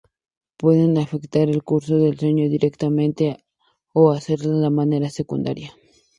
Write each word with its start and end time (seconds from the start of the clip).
Pueden 0.57 0.97
afectar 0.97 1.47
el 1.47 1.61
curso 1.63 1.97
del 1.99 2.17
sueño 2.17 2.49
directamente, 2.49 3.45
o 3.93 4.11
hacerlo 4.11 4.57
de 4.59 4.71
manera 4.71 5.11
secundaria. 5.11 5.75